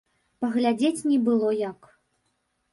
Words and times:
Паглядзець 0.45 1.05
не 1.11 1.19
было 1.29 1.53
як. 1.61 1.79